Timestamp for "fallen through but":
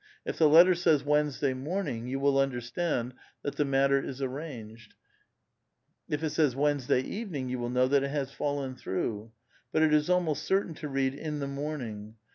8.31-9.83